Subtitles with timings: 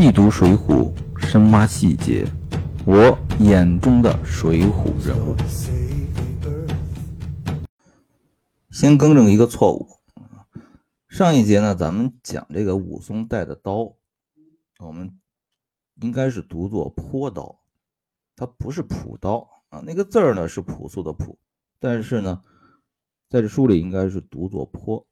[0.00, 0.94] 细读《水浒》，
[1.26, 2.24] 深挖细节，
[2.86, 5.34] 我眼中的水浒人物。
[8.70, 9.88] 先更正一个错误，
[11.08, 13.96] 上一节呢，咱们讲这个武松带的刀，
[14.78, 15.18] 我们
[16.00, 17.58] 应该是读作坡刀，
[18.36, 19.82] 它不是朴刀啊。
[19.84, 21.36] 那个字儿呢是朴素的朴，
[21.80, 22.40] 但是呢，
[23.28, 25.04] 在这书里应该是读作坡。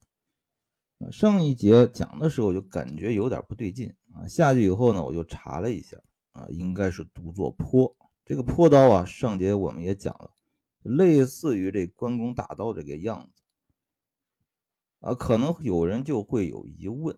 [1.12, 5.96] 上一节讲的时候就感觉有点不对劲啊，下去以后呢，我就查了一下
[6.32, 7.94] 啊，应该是读作坡。
[8.24, 10.32] 这个坡刀啊，上节我们也讲了，
[10.82, 13.42] 类似于这关公大刀这个样子
[15.00, 17.16] 啊，可能有人就会有疑问，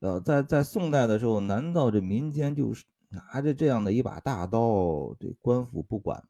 [0.00, 6.22] 呃，在在宋代的时候，难道这民间就是拿着这样的一把大刀，这官府不管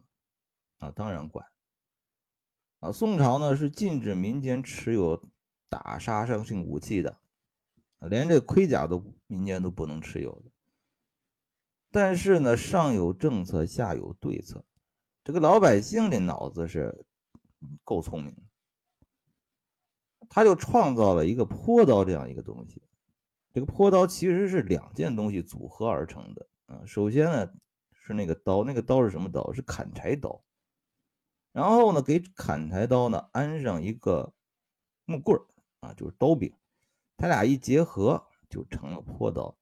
[0.79, 0.87] 吗？
[0.87, 1.47] 啊，当然管
[2.81, 5.21] 啊，宋朝呢是禁止民间持有。
[5.69, 7.19] 打杀伤性武器的，
[8.01, 10.51] 连这盔甲都民间都不能持有的。
[11.91, 14.65] 但是呢，上有政策，下有对策。
[15.25, 17.05] 这个老百姓的脑子是
[17.85, 18.35] 够聪明，
[20.29, 22.83] 他就创造了一个坡刀这样一个东西。
[23.53, 26.83] 这个坡刀其实是两件东西组合而成的啊。
[26.87, 27.53] 首先呢
[27.93, 29.53] 是那个刀，那个刀是什么刀？
[29.53, 30.43] 是砍柴刀。
[31.53, 34.33] 然后呢，给砍柴刀呢安上一个
[35.05, 35.45] 木棍儿。
[35.81, 36.53] 啊，就是刀柄，
[37.17, 39.57] 它俩一结合就成了破刀。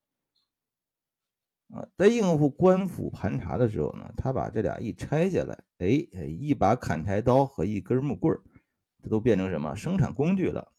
[1.68, 8.40] 啊，在应付官府盘查的时候呢，他把这俩一拆下来，哎，一把砍柴刀和一根木棍
[9.02, 10.72] 这都变成什么生产工具了？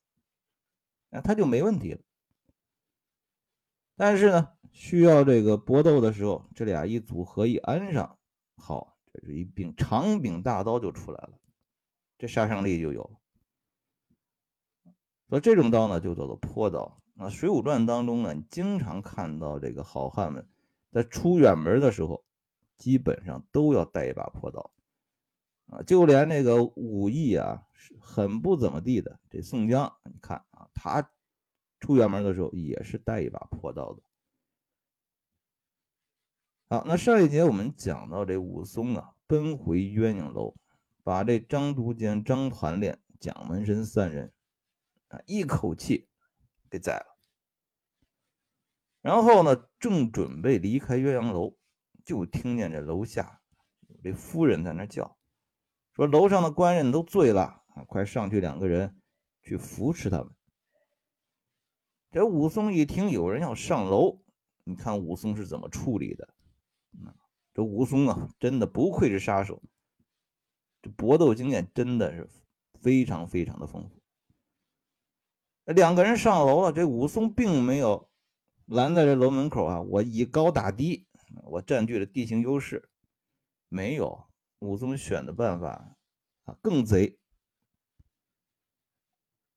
[1.09, 2.01] 那他就没问题了。
[3.97, 8.17] 但是呢，需要这个搏斗的时候，这俩一组合一安上，
[8.55, 11.37] 好，这是一柄长柄大刀就出来了，
[12.17, 13.19] 这杀伤力就有了。
[15.29, 17.01] 所以这种刀呢，就叫做坡刀。
[17.13, 20.47] 那《水浒传》当中呢，经常看到这个好汉们
[20.91, 22.23] 在出远门的时候，
[22.77, 24.71] 基本上都要带一把坡刀
[25.65, 25.81] 啊。
[25.81, 31.09] 就连那个武艺啊，是很不怎么地的这宋江，你看啊，他
[31.79, 34.01] 出远门的时候也是带一把破刀的。
[36.69, 40.53] 好，那上一节我们讲到这武松啊，奔回鸳鸯楼，
[41.03, 44.31] 把这张都监、张团练、蒋门神三人。
[45.07, 45.19] 啊！
[45.25, 46.09] 一口气
[46.69, 47.17] 给宰了，
[49.01, 51.55] 然后呢，正准备离开鸳鸯楼，
[52.03, 53.41] 就听见这楼下
[54.03, 55.17] 这夫人在那叫，
[55.93, 59.01] 说楼上的官人都醉了啊，快上去两个人
[59.43, 60.33] 去扶持他们。
[62.11, 64.21] 这武松一听有人要上楼，
[64.63, 66.33] 你看武松是怎么处理的？
[67.53, 69.61] 这武松啊，真的不愧是杀手，
[70.81, 72.29] 这搏斗经验真的是
[72.81, 73.96] 非常非常的丰富。
[75.73, 78.09] 两个人上楼了，这武松并没有
[78.67, 79.81] 拦在这楼门口啊！
[79.81, 81.05] 我以高打低，
[81.43, 82.89] 我占据了地形优势，
[83.67, 84.27] 没有。
[84.59, 85.95] 武松选的办法
[86.45, 87.19] 啊，更贼。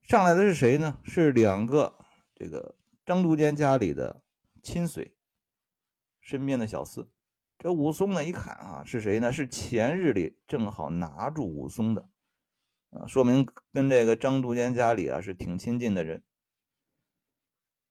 [0.03, 0.98] 上来的是谁呢？
[1.04, 1.97] 是两个
[2.34, 4.21] 这个张都监家里的
[4.62, 5.16] 亲随，
[6.21, 7.06] 身边的小厮。
[7.56, 9.32] 这武松呢，一看啊，是谁呢？
[9.32, 12.09] 是前日里正好拿住武松的。
[12.91, 16.23] 啊，说明跟这个张都监家里啊是挺亲近的人。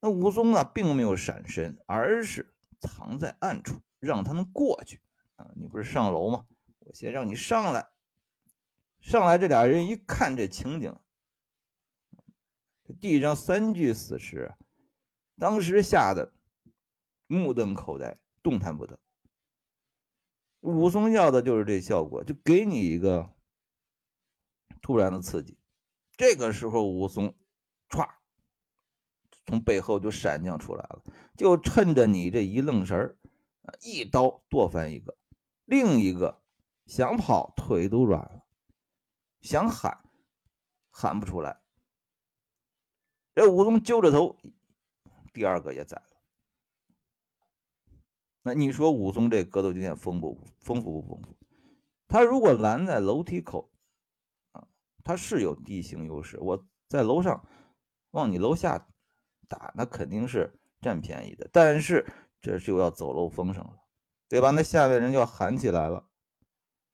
[0.02, 5.00] 那武松啊，并没有闪身，而是藏在暗处，让他们过去。
[5.38, 6.46] 啊，你不是上楼吗？
[6.80, 7.90] 我先让你上来。
[9.00, 10.94] 上来，这俩人一看这情景，
[13.00, 14.54] 地上三具死尸，
[15.38, 16.34] 当时吓得
[17.28, 19.00] 目瞪口呆，动弹不得。
[20.60, 23.34] 武松要的就是这效果，就给你一个。
[24.82, 25.58] 突然的刺激，
[26.18, 27.36] 这个时候武松
[27.90, 28.10] 歘
[29.46, 31.04] 从背后就闪将出来了，
[31.36, 33.18] 就趁着你这一愣神儿，
[33.82, 35.18] 一刀剁翻一个，
[35.66, 36.42] 另一个
[36.86, 38.46] 想跑腿都软了，
[39.42, 40.00] 想喊
[40.90, 41.62] 喊不出来。
[43.36, 44.38] 这武松揪着头，
[45.34, 46.22] 第二个也宰了。
[48.42, 51.38] 那你说武松这格斗经验丰不丰富不丰富？
[52.08, 53.72] 他如果拦在楼梯口。
[55.10, 57.44] 他是有地形优势，我在楼上
[58.12, 58.88] 往你楼下
[59.48, 61.50] 打，那肯定是占便宜的。
[61.52, 62.06] 但是
[62.40, 63.74] 这就要走漏风声了，
[64.28, 64.52] 对吧？
[64.52, 66.08] 那下面人就要喊起来了，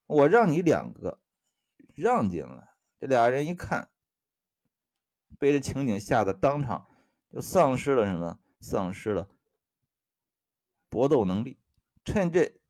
[0.06, 1.20] 我让你两个
[1.94, 2.70] 让进来。
[3.02, 3.90] 这俩人一看，
[5.38, 6.88] 被这情景吓得当场
[7.30, 8.40] 就丧失了什么？
[8.62, 9.28] 丧失了
[10.88, 11.60] 搏斗能力。
[12.06, 12.62] 趁这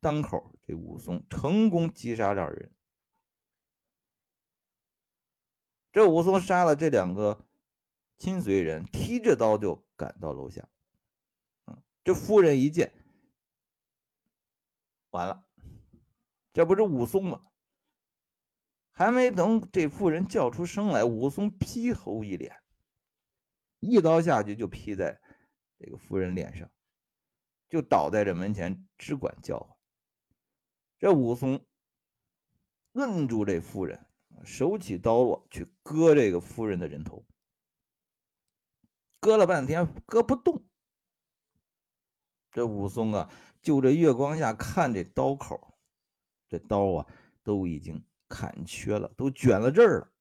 [0.00, 2.70] 当口，这武松成功击杀两人。
[5.94, 7.46] 这武松杀了这两个
[8.18, 10.68] 亲随人，提着刀就赶到楼下。
[12.02, 12.92] 这夫人一见，
[15.10, 15.46] 完了，
[16.52, 17.46] 这不是武松吗？
[18.90, 22.60] 还没等这妇人叫出声来，武松劈头一脸，
[23.78, 25.20] 一刀下去就劈在
[25.78, 26.68] 这个妇人脸上，
[27.68, 29.76] 就倒在这门前，只管叫唤。
[30.98, 31.64] 这武松
[32.94, 34.04] 摁住这妇人，
[34.42, 37.24] 手起刀落去割这个夫人的人头，
[39.20, 40.64] 割了半天割不动。
[42.50, 45.76] 这武松啊，就这月光下看这刀口，
[46.48, 47.06] 这刀啊
[47.42, 48.04] 都已经。
[48.26, 50.12] 砍缺了，都卷了这儿了。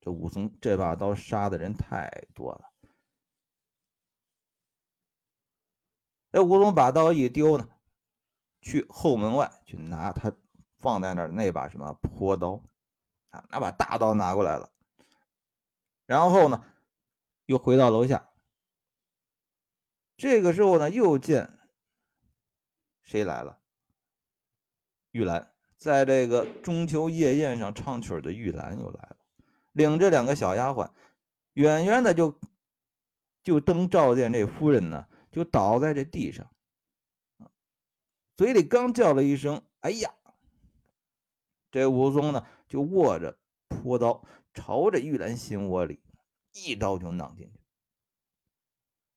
[0.00, 2.72] 这武松这把刀杀的人太多了。
[6.32, 7.68] 这武松把刀一丢呢，
[8.62, 10.34] 去后门外去拿他
[10.80, 12.62] 放在那儿那把什么坡刀
[13.30, 14.70] 啊，那把大刀拿过来了。
[16.06, 16.64] 然后呢，
[17.46, 18.28] 又回到楼下。
[20.16, 21.58] 这个时候呢，又见
[23.02, 23.58] 谁来了？
[25.12, 25.52] 玉兰。
[25.76, 29.16] 在这个中秋夜宴上唱曲的玉兰又来了，
[29.72, 30.90] 领着两个小丫鬟，
[31.54, 32.38] 远远的就
[33.42, 36.46] 就登照见这夫人呢，就倒在这地上，
[38.36, 40.12] 嘴里刚叫了一声“哎呀”，
[41.70, 43.38] 这武松呢就握着
[43.68, 46.00] 朴刀，朝着玉兰心窝里
[46.52, 47.60] 一刀就攮进去。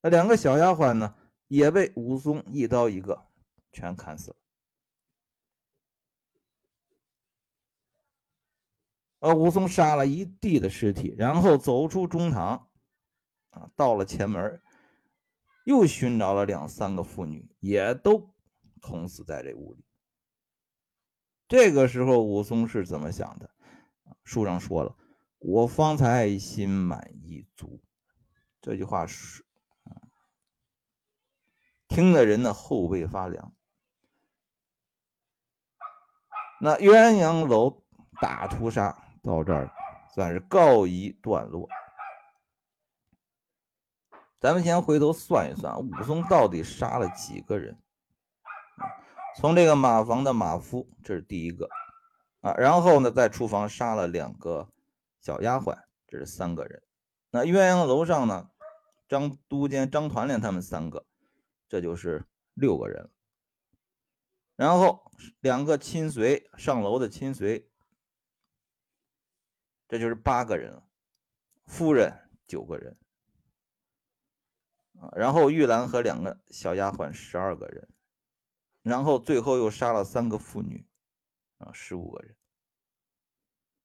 [0.02, 1.16] 那两个小丫鬟呢，
[1.48, 3.28] 也被武松一刀一个
[3.72, 4.38] 全砍死了。
[9.20, 12.70] 呃，武松杀了一地的尸体，然后走出中堂，
[13.52, 14.62] 啊，到了前门，
[15.64, 18.30] 又寻找了两三个妇女，也都
[18.82, 19.86] 捅死在这屋里。
[21.54, 23.48] 这个时候，武松是怎么想的？
[24.24, 24.96] 书上说了
[25.38, 27.80] ：“我方才心满意足。”
[28.60, 29.46] 这句话是，
[31.88, 33.54] 听的人的后背发凉。
[36.60, 37.84] 那鸳鸯楼
[38.20, 38.98] 大屠杀。
[39.22, 39.72] 到这儿
[40.16, 41.70] 算是告一段落。
[44.40, 47.78] 咱们先回头算一算，武松到底杀了几个人？
[49.38, 51.70] 从这个马房的马夫，这是第一个
[52.42, 52.54] 啊。
[52.54, 54.70] 然后呢，在厨房杀了两个
[55.20, 55.78] 小丫鬟，
[56.08, 56.84] 这是三个人。
[57.30, 58.50] 那鸳鸯楼上呢，
[59.08, 61.06] 张都监、张团练他们三个，
[61.68, 63.10] 这就是六个人。
[64.56, 67.70] 然后两个亲随上楼的亲随。
[69.86, 70.84] 这就是八个人了，
[71.68, 72.98] 夫人九个人
[75.00, 77.88] 啊，然后玉兰和两个小丫鬟十二个人，
[78.84, 80.86] 然后最后又杀了三个妇女
[81.58, 82.36] 啊，十五个人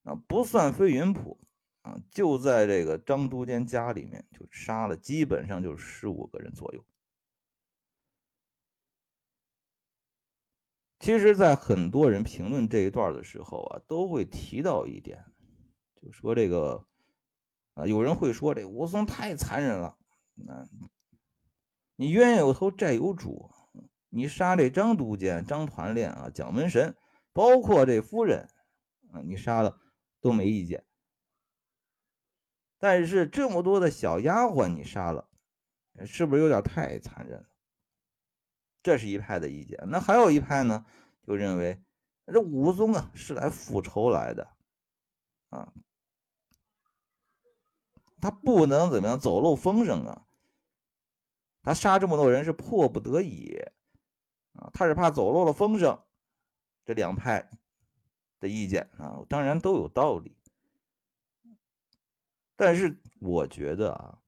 [0.03, 1.41] 啊，不算飞云浦
[1.83, 6.85] 啊，就在这个张都监家里面就杀了，基本上就是十五个人左右。
[11.00, 15.25] 其实，在很多人评论这一段的时候啊，都会提到一点。
[15.95, 16.85] 就说这个
[17.75, 19.97] 啊，有人会说这武松太残忍了。
[20.35, 20.69] 那，
[21.95, 23.49] 你冤有头债有主，
[24.09, 26.97] 你杀这张都监、张团练啊、蒋门神，
[27.33, 28.49] 包括这夫人
[29.13, 29.81] 啊，你杀了
[30.21, 30.85] 都没意见。
[32.79, 35.29] 但是这么多的小丫鬟你杀了，
[36.07, 37.49] 是不是有点太残忍了？
[38.83, 39.79] 这是一派的意见。
[39.88, 40.87] 那还有一派呢，
[41.27, 41.83] 就认为
[42.27, 44.49] 这武松啊是来复仇来的
[45.50, 45.73] 啊。
[48.21, 50.27] 他不能怎么样走漏风声啊！
[51.62, 53.61] 他杀这么多人是迫不得已
[54.59, 55.99] 啊，他是怕走漏了风声。
[56.85, 57.49] 这两派
[58.41, 60.37] 的意见啊，当然都有道理。
[62.57, 64.19] 但是我觉得啊，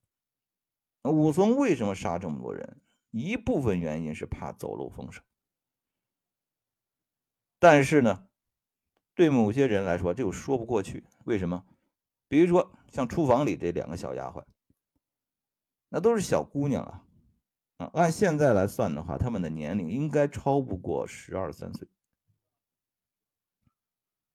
[1.03, 2.81] 武松为什么杀这么多人？
[3.11, 5.23] 一部分原因是怕走漏风声。
[7.59, 8.27] 但是呢，
[9.13, 11.03] 对某些人来说，这又说不过去。
[11.25, 11.65] 为什么？
[12.27, 14.43] 比如说，像厨房里这两个小丫鬟，
[15.89, 17.03] 那都是小姑娘啊，
[17.93, 21.87] 按现在来算的话，他们的年龄应该超不过十二三岁。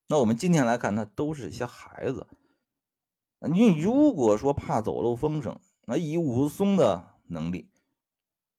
[0.09, 2.27] 那我们今天来看，那都是些孩子。
[3.41, 7.71] 你如果说怕走漏风声，那以武松的能力，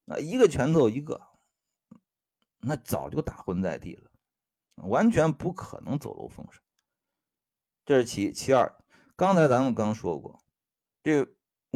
[0.06, 1.22] 那一个拳头一个，
[2.60, 4.12] 那早就打昏在地了，
[4.76, 6.62] 完全不可能走漏风声。
[7.86, 8.76] 这是其其二。
[9.16, 10.44] 刚才咱们刚说过，
[11.02, 11.26] 这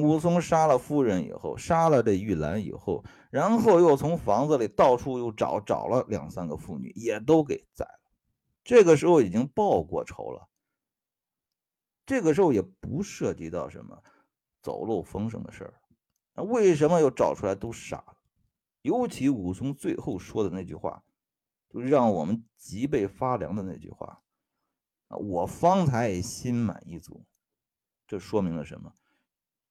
[0.02, 8.00] 武松杀了夫人以后，杀了这玉兰以后，然后又从房子里到处又找找了两三个妇女，也都给宰了。
[8.64, 10.48] 这个时候已经报过仇了。
[12.06, 14.04] 这个时候也不涉及到什么
[14.62, 15.74] 走漏风声的事儿，
[16.34, 18.18] 那为什么又找出来都傻了？
[18.82, 21.04] 尤其武松最后说的那句话，
[21.70, 24.22] 就让我们脊背发凉的那句话
[25.08, 25.18] 啊！
[25.18, 27.24] 我方才心满意足。
[28.08, 28.94] 这说明了什么？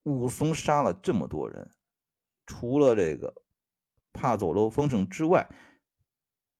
[0.05, 1.71] 武松杀了这么多人，
[2.47, 3.43] 除了这个
[4.13, 5.49] 怕走漏风声之外，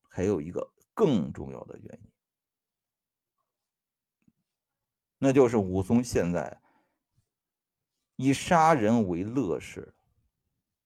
[0.09, 2.11] 还有一个更重要的原因，
[5.19, 6.61] 那就是武松现在
[8.17, 9.95] 以杀人为乐事，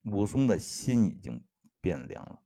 [0.04, 1.44] 武松的心已经
[1.80, 2.40] 变凉了。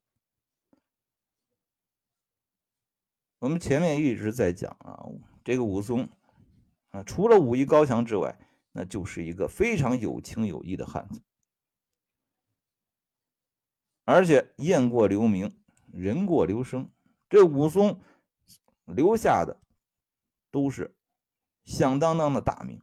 [3.40, 5.04] 我们前面一直在讲啊，
[5.44, 6.08] 这个武松
[6.90, 8.36] 啊，除了武艺高强之外，
[8.78, 11.20] 那就是一个非常有情有义的汉子，
[14.04, 15.60] 而且雁过留名，
[15.92, 16.88] 人过留声。
[17.28, 18.00] 这武松
[18.84, 19.60] 留下的
[20.52, 20.96] 都是
[21.64, 22.80] 响当当的大名，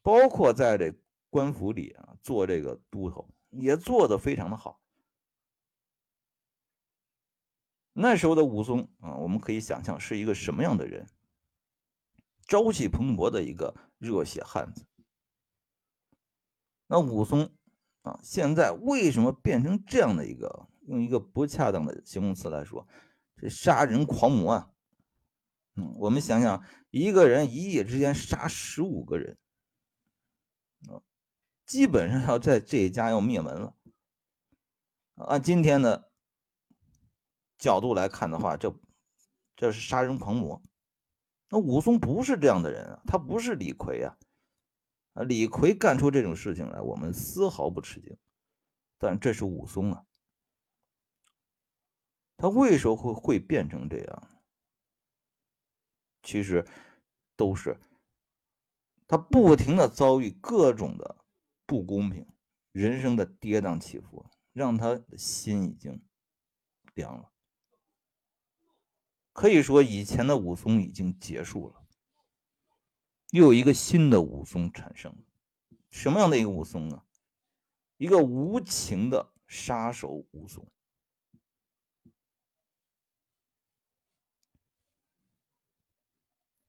[0.00, 0.94] 包括在这
[1.28, 4.80] 官府里啊做这个都头，也做的非常的好。
[7.92, 11.06] 那时候的武松啊，我们可以想象是一个什么样的人，
[12.48, 13.72] 朝气蓬勃的一个。
[14.00, 14.86] 热血汉子，
[16.86, 17.52] 那武松
[18.02, 20.68] 啊，现在为什么变成这样的一个？
[20.82, 22.86] 用一个不恰当的形容词来说，
[23.34, 24.70] 这杀人狂魔啊！
[25.74, 29.36] 嗯，我们想想，一个人一夜之间杀十五个人，
[30.88, 31.02] 啊，
[31.66, 33.74] 基本上要在这一家要灭门了。
[35.16, 36.08] 按今天的
[37.58, 38.72] 角度来看的话，这
[39.56, 40.62] 这是杀人狂魔。
[41.48, 44.18] 那武松不是这样的人啊，他不是李逵啊，
[45.14, 48.16] 啊，李逵干出这种事情来，我们丝毫不吃惊。
[48.98, 50.04] 但这是武松啊，
[52.36, 54.28] 他为什么会会变成这样？
[56.22, 56.66] 其实
[57.36, 57.78] 都是
[59.06, 61.16] 他不停的遭遇各种的
[61.64, 62.26] 不公平，
[62.72, 66.02] 人生的跌宕起伏，让他的心已经
[66.94, 67.32] 凉了。
[69.38, 71.74] 可以说，以前的武松已经结束了，
[73.30, 75.14] 又有一个新的武松产生。
[75.90, 77.00] 什么样的一个武松呢？
[77.98, 80.66] 一个无情的杀手武松。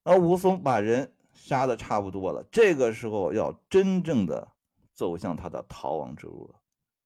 [0.04, 4.52] 而武松把人杀的差不多了，这个时候要真正的
[4.94, 6.60] 走向他的逃亡之路了。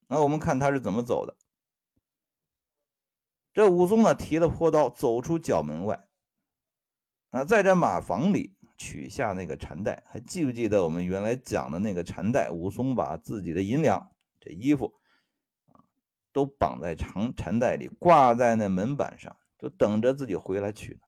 [0.09, 1.35] 那我们看他是怎么走的。
[3.55, 6.09] 这武松呢，提了坡刀，走出角门外，
[7.31, 12.51] 啊，在这马房里取下那个缠带，还记不记得我们原来讲的那个缠带？
[12.51, 14.93] 武松把自己的银两、这衣服
[15.67, 15.79] 啊，
[16.33, 21.01] 都绑在长缠带里，挂在那门板上，就等着自己回来取。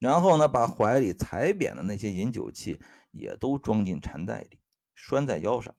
[0.00, 2.80] 然后呢，把怀里踩扁的那些饮酒器
[3.12, 4.58] 也都装进缠带里，
[4.96, 5.72] 拴在腰上，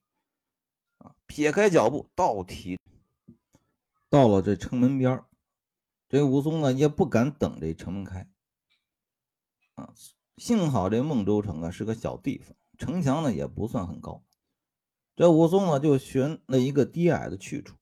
[0.99, 2.79] 啊，撇开脚步，倒提。
[4.13, 5.25] 到了这城门边
[6.07, 8.29] 这武松呢也不敢等这城门开
[9.73, 9.95] 啊。
[10.37, 14.23] 幸好这孟州城啊是个小地方，城墙呢也不算很高。
[15.15, 17.75] 这武松呢就寻了一个低矮的去处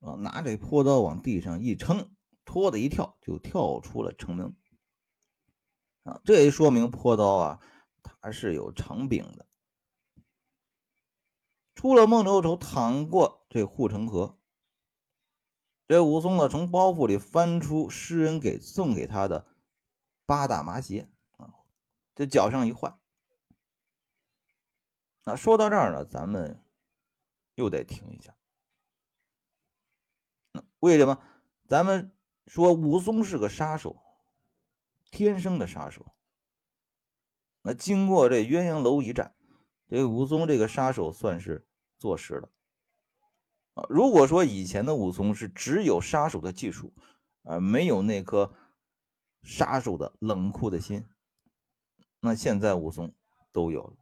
[0.00, 2.14] 啊，拿这坡刀往地上一撑，
[2.44, 4.54] 拖的一跳就跳出了城门
[6.02, 6.20] 啊。
[6.22, 7.60] 这也说明坡刀啊
[8.02, 9.46] 它是有长柄的。
[11.74, 14.38] 出了孟州城，淌过这护城河。
[15.92, 19.46] 这武松呢，从包袱里翻出诗人给送给他的
[20.24, 21.06] 八大麻鞋
[21.36, 21.52] 啊，
[22.14, 22.98] 这脚上一换。
[25.24, 26.64] 那说到这儿呢，咱们
[27.56, 28.34] 又得停一下。
[30.78, 31.22] 为什么？
[31.68, 34.02] 咱们说武松是个杀手，
[35.10, 36.06] 天生的杀手。
[37.60, 39.34] 那经过这鸳鸯楼一战，
[39.88, 41.68] 这武松这个杀手算是
[41.98, 42.48] 坐实了。
[43.74, 46.92] 啊，如果说以前的武松是只有杀手的技术，
[47.44, 48.52] 啊，没有那颗
[49.42, 51.06] 杀手的冷酷的心，
[52.20, 53.14] 那现在武松
[53.50, 53.96] 都有了。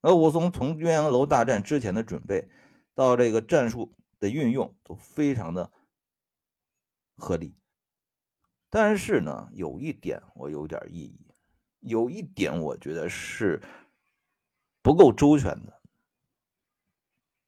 [0.00, 2.50] 而武松从鸳鸯楼大战之前的准备，
[2.94, 5.72] 到这个战术的运用，都非常的
[7.16, 7.56] 合理。
[8.68, 11.32] 但是呢，有一点我有点异议，
[11.78, 13.62] 有一点我觉得是
[14.82, 15.73] 不够周全的。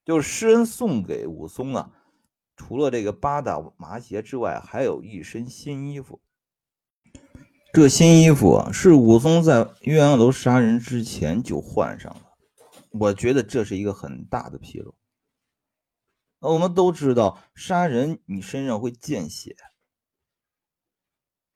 [0.07, 1.91] 就是施恩送给武松啊，
[2.57, 6.21] 除了这个八大麻鞋之外，还有一身新衣服。
[7.73, 12.23] 这新衣服啊，是武松在岳阳楼杀人之前就换上了。
[12.91, 14.95] 我觉得这是一个很大的纰漏。
[16.39, 19.57] 那我们都知道，杀人你身上会见血，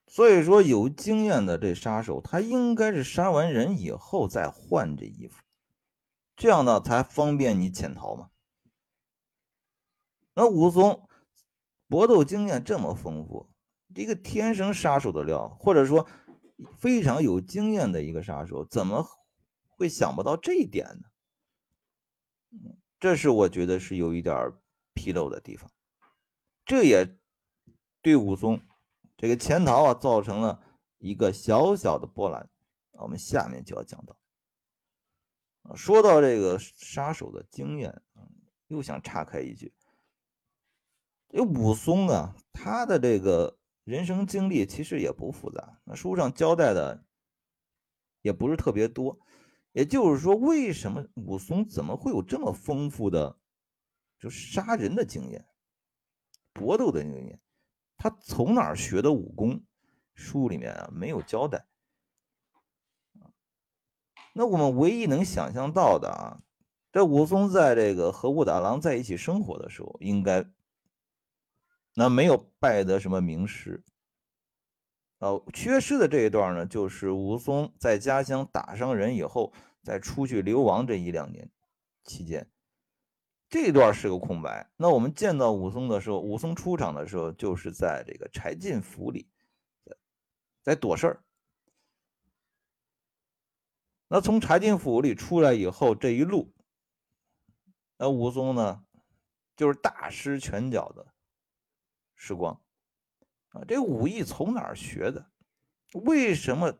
[0.08, 5.40] 所以说有经验的这杀手，他应该是杀完人以后再换这衣服。
[6.36, 8.30] 这样呢才方便你潜逃嘛。
[10.40, 11.06] 那武松
[11.86, 13.50] 搏斗经验这么丰富，
[13.94, 16.08] 一个天生杀手的料，或者说
[16.78, 19.06] 非常有经验的一个杀手，怎么
[19.68, 20.86] 会想不到这一点
[22.48, 22.70] 呢？
[22.98, 24.34] 这是我觉得是有一点
[24.94, 25.70] 纰漏的地方，
[26.64, 27.18] 这也
[28.00, 28.62] 对武松
[29.18, 30.62] 这个潜逃啊造成了
[30.96, 32.48] 一个小小的波澜。
[32.92, 34.16] 我们下面就要讲到，
[35.76, 38.00] 说到这个杀手的经验，
[38.68, 39.70] 又想岔开一句，
[41.32, 47.04] 这武松啊，他的这个人生经历其实也不复杂，那书上交代的
[48.22, 49.18] 也不是特别多。
[49.72, 53.38] 也就是说，为什么武松怎么会有这么丰富的
[54.18, 55.46] 就杀人的经验、
[56.52, 57.40] 搏斗的经验？
[57.96, 59.62] 他从哪儿学的武功？
[60.14, 61.64] 书里面啊没有交代。
[64.34, 66.42] 那我们唯一能想象到的啊，
[66.92, 70.44] 这武松在这个和武大郎在一起生活的时候，应该
[72.00, 73.84] 那没有拜得什么名师。
[75.18, 79.52] 呃，缺失的这一段呢，就是武松在家乡打伤人以后，
[79.82, 81.50] 再出去流亡这一两年
[82.04, 82.50] 期间，
[83.50, 84.70] 这段是个空白。
[84.78, 89.28] 那我们见到武松的时候，武松出场的时候，就是在这个柴进府里，
[90.62, 91.22] 在躲事儿。
[94.08, 96.50] 那从柴进府里出来以后，这一路，
[97.98, 98.86] 那武松呢，
[99.54, 101.06] 就是大施拳脚的
[102.20, 102.60] 时光。
[103.48, 105.32] 啊，这武艺从哪儿学的？
[106.04, 106.78] 为什么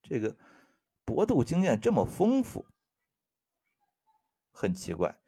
[0.00, 0.34] 这个
[1.04, 2.64] 搏斗经验这么丰富？
[4.52, 5.18] 很奇怪。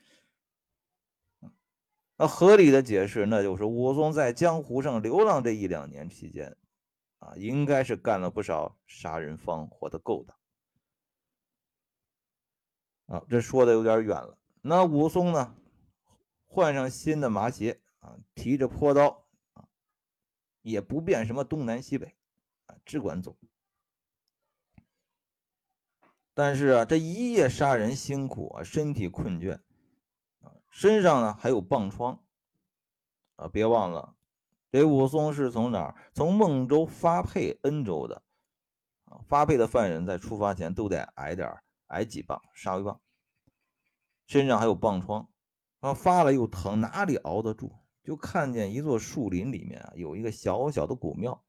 [2.17, 6.57] 那合理的解释，那就是武松在江湖上流浪这一两年期间，
[7.19, 10.25] 啊，应该是干了不少杀人放火的勾
[13.09, 13.19] 当。
[13.19, 14.39] 啊，这说的有点远了。
[14.63, 15.55] 那武松呢，
[16.47, 19.67] 换上新的麻鞋啊，提着坡刀啊。
[20.63, 22.17] 也不辨什么东南西北，
[22.67, 23.37] 啊，只管走。
[26.35, 29.55] 但是啊，这一夜杀人辛苦啊，身体困倦，
[30.41, 32.23] 啊，身上呢还有棒疮，
[33.37, 34.17] 啊，别忘了，
[34.71, 35.95] 这武松是从哪儿？
[36.13, 38.23] 从孟州发配恩州的，
[39.05, 43.01] 啊，发配的犯人在出发前都得挨点挨几棒杀威棒，
[44.27, 45.31] 身上还有棒疮，
[45.79, 47.73] 啊，发了又疼，哪里熬得住？
[48.07, 51.45] 就看见一座树林里面啊，有一个小小的古庙。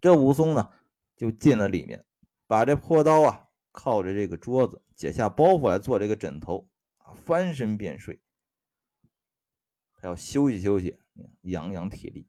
[0.00, 0.70] 这武松呢，
[1.14, 2.02] 就进了里面，
[2.46, 8.22] 把这破刀啊靠着这个桌子，解下包袱来做这个枕头啊，翻身便睡。
[9.92, 10.98] 他要休息休息，
[11.42, 12.26] 养养体力。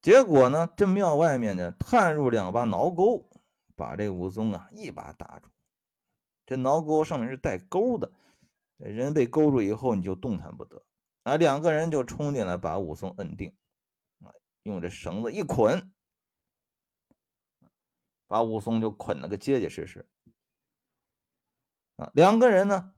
[0.00, 3.28] 结果呢，这庙外面呢，探入两把挠钩，
[3.74, 5.48] 把这武松啊一把打住。
[6.46, 8.12] 这挠钩上面是带钩的。
[8.76, 10.84] 人被勾住以后，你就动弹不得
[11.22, 11.36] 啊！
[11.36, 13.54] 两个人就冲进来，把武松摁定
[14.20, 14.34] 啊，
[14.64, 15.92] 用这绳子一捆，
[18.26, 20.06] 把武松就捆了个结结实实
[21.96, 22.10] 啊！
[22.14, 22.94] 两个人呢，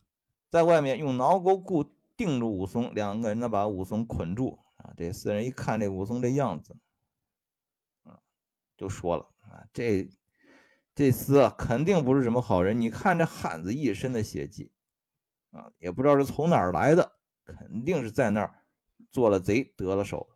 [0.50, 1.84] 在外面用挠钩固
[2.16, 4.94] 定住武松，两个人呢把武松捆住啊！
[4.96, 6.74] 这四人一看这武松这样子
[8.04, 8.18] 啊，
[8.76, 10.08] 就说了啊，这
[10.94, 12.80] 这厮啊，肯定不是什么好人！
[12.80, 14.72] 你看这汉子一身的血迹。
[15.56, 17.12] 啊，也不知道是从哪儿来的，
[17.44, 18.62] 肯定是在那儿
[19.10, 20.28] 做了贼得了手。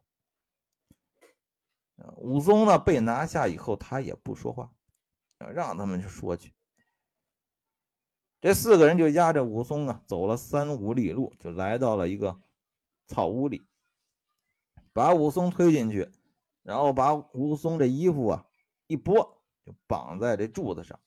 [2.16, 4.72] 武松呢被拿下以后，他也不说话，
[5.37, 6.54] 让他们去说去。
[8.40, 12.40] 这四个人就押着武松啊走了三五里路，就来到了一个
[13.06, 13.68] 草屋里，
[14.94, 16.11] 把武松推进去，
[16.62, 18.46] 然后把武松这衣服啊
[18.87, 20.98] 一拨，就绑在这柱子上。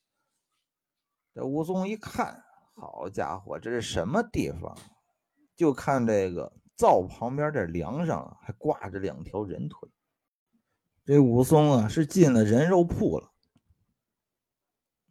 [1.34, 2.43] 这武松一看。
[2.76, 4.78] 好家伙，这是什么地方？
[5.56, 9.90] 就看这个灶旁边这梁上还挂着两条人腿。
[11.06, 13.32] 这武松啊，是进了人肉铺了。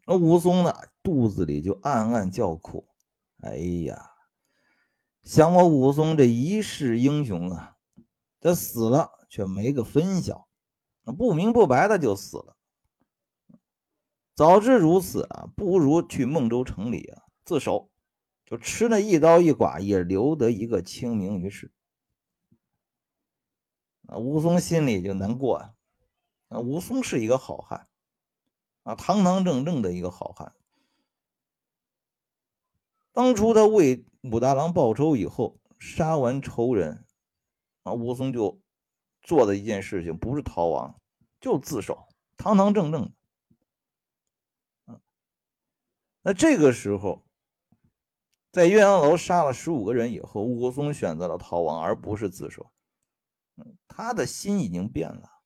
[0.07, 2.88] 那武松呢，肚子里就暗暗叫苦。
[3.42, 4.11] 哎呀，
[5.22, 7.77] 想我武松这一世英雄啊，
[8.40, 10.48] 这死了却没个分晓，
[11.16, 12.57] 不明不白的就死了。
[14.35, 17.22] 早知如此啊，不如去孟州城里啊。
[17.44, 17.90] 自首，
[18.44, 21.72] 就吃那一刀一剐，也留得一个清明于世。
[24.07, 25.74] 啊，武松心里就难过啊。
[26.48, 27.88] 啊，武松是一个好汉，
[28.83, 30.55] 啊，堂堂正正的一个好汉。
[33.12, 37.05] 当初他为武大郎报仇以后，杀完仇人，
[37.83, 38.61] 啊，武松就
[39.22, 41.00] 做的一件事情不是逃亡，
[41.40, 43.12] 就自首，堂堂正正的。
[46.24, 47.24] 那这个时候，
[48.52, 52.70] 在岳阳楼杀了十五个人以后，武松选择了逃亡，而不是自首。
[53.88, 55.40] 他的心已经变了，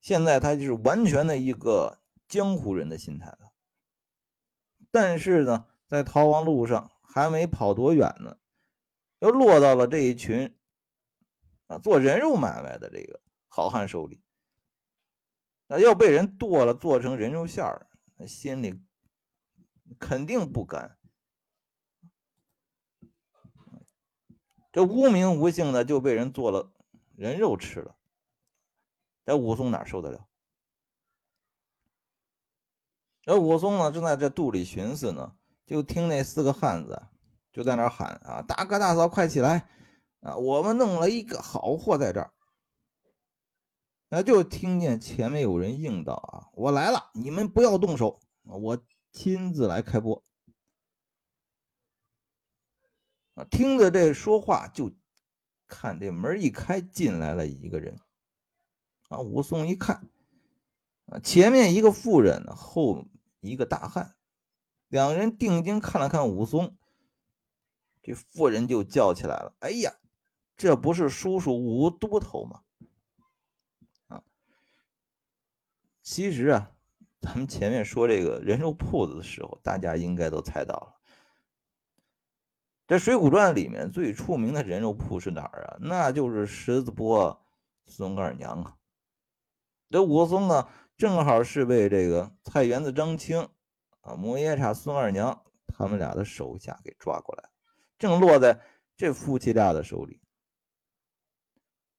[0.00, 3.52] 现在他就是完全的一个江湖人的心态了。
[4.90, 8.38] 但是呢，在逃亡路上还没跑多远呢，
[9.18, 10.56] 又落到了这一群
[11.66, 14.22] 啊做人肉买卖的这个好汉手里。
[15.66, 17.86] 那要被人剁了，做成人肉馅儿，
[18.26, 18.82] 心里
[19.98, 20.96] 肯定不甘。
[24.74, 26.72] 这无名无姓的就被人做了
[27.14, 27.94] 人肉吃了，
[29.24, 30.26] 这武松哪受得了？
[33.22, 37.00] 这武松呢，正在这肚里寻思呢，就听那四个汉子
[37.52, 39.68] 就在那喊啊：“大哥大嫂，快起来！
[40.22, 42.32] 啊，我们弄了一个好货在这儿。”
[44.10, 48.76] 那就听见前面有人应道：“啊，我来了，你们不要动手，我
[49.12, 50.20] 亲自来开播。”
[53.34, 54.92] 啊，听着这说话，就
[55.66, 57.98] 看这门一开，进来了一个人。
[59.08, 60.08] 啊，武松一看，
[61.06, 63.06] 啊，前面一个妇人，后
[63.40, 64.14] 一个大汉，
[64.88, 66.76] 两人定睛看了看武松，
[68.02, 69.94] 这妇人就叫起来了：“哎呀，
[70.56, 72.62] 这不是叔叔武都头吗？”
[76.02, 76.70] 其实啊，
[77.20, 80.94] 咱们前面说这个人肉铺子的时候，大家应该都猜到了。
[82.86, 85.78] 这《水浒传》里面最出名的人肉铺是哪儿啊？
[85.80, 87.42] 那就是十字坡
[87.86, 88.76] 孙二娘啊。
[89.88, 93.48] 这武松呢，正好是被这个菜园子张青
[94.02, 97.48] 啊、摩耶叉孙二娘他们俩的手下给抓过来，
[97.98, 98.60] 正落在
[98.96, 100.20] 这夫妻俩的手里。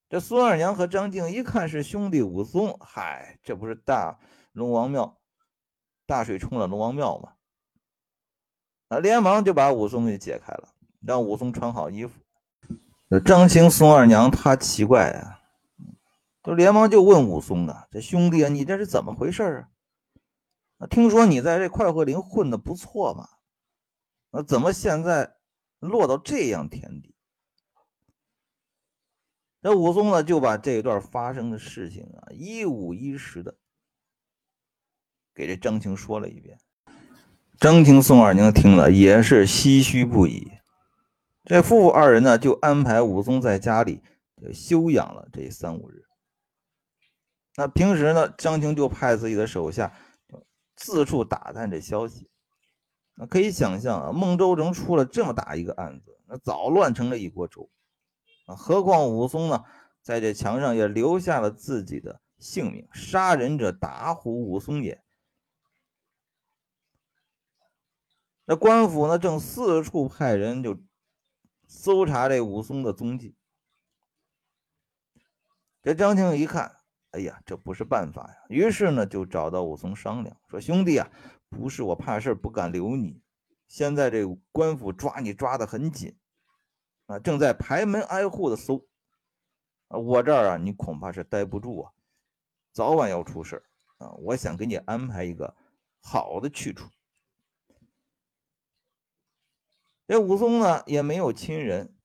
[0.08, 4.20] 这孙二娘和张静一看是兄弟武松，嗨，这不是大
[4.52, 5.20] 龙王庙
[6.06, 7.34] 大水冲了龙王庙吗？
[8.90, 10.75] 啊，连忙就把武松给解开了，
[11.06, 12.20] 让武松穿好衣服。
[13.24, 15.40] 张青、宋二娘他奇怪呀，
[16.42, 19.68] 都连忙就问武松啊：“这兄弟啊，你这是怎么回事
[20.80, 20.88] 啊？
[20.88, 23.30] 听说你在这快活林混的不错嘛，
[24.32, 25.36] 那怎么现在
[25.80, 27.16] 落到这样田地？”
[29.62, 33.56] 这武松呢，就把这一段发生的事情啊，一五一十的
[35.34, 36.60] 给这张青说了一遍。
[37.60, 40.52] 张青、宋二娘听了也是唏嘘不已。
[41.46, 44.02] 这夫妇二人呢，就安排武松在家里
[44.52, 46.04] 休养了这三五日。
[47.56, 49.94] 那平时呢，张青就派自己的手下
[50.76, 52.30] 四处打探这消息。
[53.14, 57.70] 那可以想象啊，孟州城出了这么大一个案子，那早乱成了一锅粥。
[58.48, 59.64] 啊，何况武松呢，
[60.02, 65.02] 在这墙上也留下了自己的姓名：“杀人者打虎武松也。”
[68.46, 70.78] 那官府呢，正四处派人就
[71.68, 73.36] 搜查这武松的踪迹。
[75.82, 76.78] 这张青一看，
[77.12, 78.38] 哎呀，这不是办法呀！
[78.50, 81.10] 于是呢，就找到武松商量，说：“兄弟啊，
[81.50, 83.22] 不是我怕事不敢留你，
[83.68, 86.18] 现在这官府抓你抓得很紧。”
[87.06, 88.88] 啊，正在排门挨户的搜，
[89.90, 91.92] 啊，我这儿啊，你恐怕是待不住啊，
[92.72, 93.64] 早晚要出事
[93.98, 94.10] 啊！
[94.14, 95.56] 我想给你安排一个
[96.02, 96.90] 好的去处。
[100.08, 101.96] 这武松呢，也没有亲人，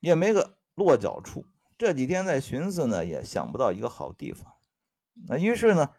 [0.00, 1.46] 也没个落脚处，
[1.78, 4.52] 这几天在寻思呢，也想不到一个好地方。
[5.26, 5.94] 那于是呢，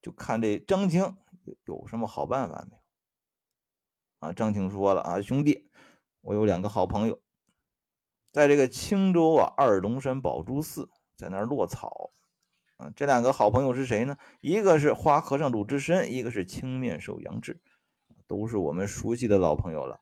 [0.00, 1.16] 就看这张青
[1.64, 2.82] 有什么好办法没有？
[4.20, 5.70] 啊，张青说了啊，兄弟。
[6.22, 7.22] 我有两个好朋友，
[8.32, 12.12] 在这个青州啊二龙山宝珠寺，在那儿落草。
[12.76, 14.16] 啊，这两个好朋友是谁呢？
[14.40, 17.60] 一个是花和尚鲁智深，一个是青面兽杨志，
[18.28, 20.00] 都是我们熟悉的老朋友了。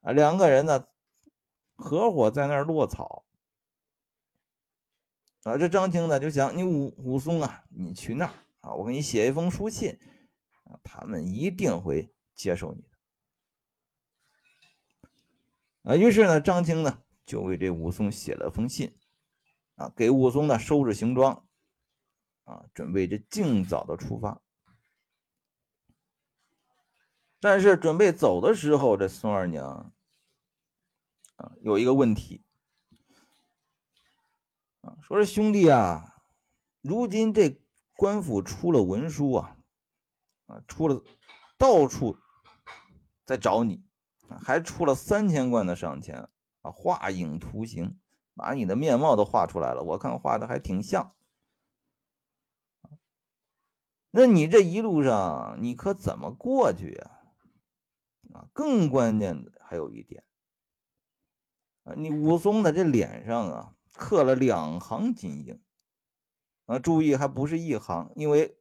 [0.00, 0.88] 啊，两个人呢
[1.76, 3.24] 合伙在那儿落草。
[5.44, 9.98] 啊，这张青呢就想，你武武松啊，你去那儿啊，我给你写一封书信，
[10.64, 12.88] 啊，他们一定会接受你的。
[15.82, 18.94] 啊，于是呢，张青呢就为这武松写了封信，
[19.76, 21.46] 啊，给武松呢收拾行装，
[22.44, 24.42] 啊，准备着尽早的出发。
[27.40, 29.92] 但是准备走的时候，这孙二娘
[31.36, 32.44] 啊有一个问题，
[34.82, 36.22] 啊，说是兄弟啊，
[36.82, 37.60] 如今这
[37.94, 39.56] 官府出了文书啊，
[40.46, 41.02] 啊，出了
[41.58, 42.16] 到处
[43.24, 43.82] 在找你。
[44.44, 46.28] 还出了三千贯的赏钱
[46.62, 46.70] 啊！
[46.70, 47.98] 画影图形，
[48.36, 51.16] 把你的面貌都画出来了，我看画的还挺像。
[54.12, 57.19] 那你这一路上你可怎么过去呀？
[58.32, 60.24] 啊更关键的还有一点
[61.84, 65.62] 啊，你武松的这脸上啊刻了两行金印
[66.66, 68.58] 啊，注意还不是一行，因为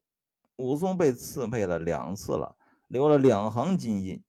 [0.55, 4.23] 武松被刺配了两次了，留了两行金印，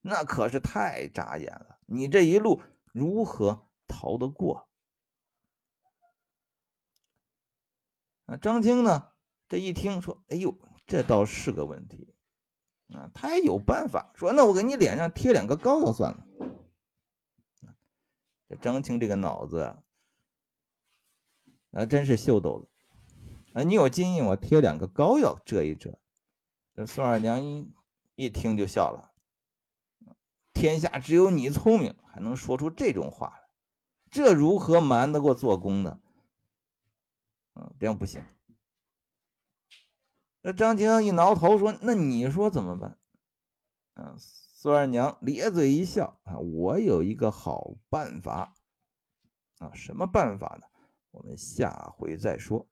[0.00, 1.78] 那可是太扎眼了。
[1.86, 4.68] 你这一路如何逃得过？
[8.26, 9.12] 啊，张青呢？
[9.48, 12.14] 这一听说，哎呦，这倒是个问题。
[12.92, 16.26] 啊，他也有办法，说那我给你脸上贴两个膏药算了。
[18.48, 19.76] 这张青这个脑子
[21.70, 22.66] 啊，真是秀逗了。
[23.52, 25.98] 啊，你有金印，我贴两个膏药遮一遮。
[26.74, 27.72] 这孙二娘一
[28.16, 29.12] 一听就笑了，
[30.52, 33.48] 天下只有你聪明，还能说出这种话来，
[34.10, 36.00] 这如何瞒得过做工呢？
[37.54, 38.22] 嗯，这样不行。
[40.42, 42.96] 那张青一挠头说：“那你说怎么办？”
[43.94, 48.54] 嗯，孙二娘咧嘴一笑：“啊，我有一个好办法。
[49.58, 50.66] 啊，什么办法呢？
[51.10, 52.66] 我们下回再说。”